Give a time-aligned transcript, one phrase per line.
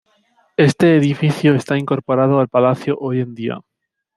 [0.57, 3.59] Este edificio está incorporado al Palacio hoy en día.